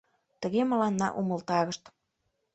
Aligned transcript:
Тыге 0.41 0.61
мыланна 0.71 1.07
умылтарышт. 1.19 1.83